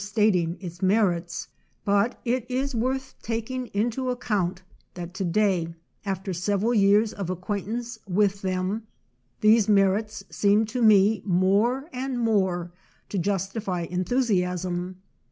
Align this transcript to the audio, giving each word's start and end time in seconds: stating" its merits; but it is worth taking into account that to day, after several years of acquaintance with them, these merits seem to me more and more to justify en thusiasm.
stating" 0.03 0.57
its 0.59 0.81
merits; 0.81 1.47
but 1.85 2.19
it 2.25 2.43
is 2.49 2.73
worth 2.73 3.13
taking 3.21 3.67
into 3.67 4.09
account 4.09 4.63
that 4.95 5.13
to 5.13 5.23
day, 5.23 5.75
after 6.07 6.33
several 6.33 6.73
years 6.73 7.13
of 7.13 7.29
acquaintance 7.29 7.99
with 8.09 8.41
them, 8.41 8.81
these 9.41 9.69
merits 9.69 10.23
seem 10.31 10.65
to 10.65 10.81
me 10.81 11.21
more 11.23 11.87
and 11.93 12.17
more 12.19 12.71
to 13.09 13.19
justify 13.19 13.83
en 13.91 14.03
thusiasm. 14.03 14.95